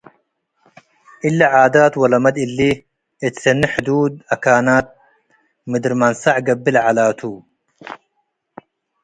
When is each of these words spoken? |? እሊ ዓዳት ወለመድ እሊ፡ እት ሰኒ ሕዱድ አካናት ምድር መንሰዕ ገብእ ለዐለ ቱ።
|? 0.63 1.25
እሊ 1.27 1.39
ዓዳት 1.59 1.93
ወለመድ 2.01 2.35
እሊ፡ 2.45 2.59
እት 3.25 3.33
ሰኒ 3.43 3.61
ሕዱድ 3.73 4.13
አካናት 4.33 4.87
ምድር 5.69 5.93
መንሰዕ 5.99 6.37
ገብእ 6.45 6.73
ለዐለ 6.73 6.97
ቱ። 7.19 7.21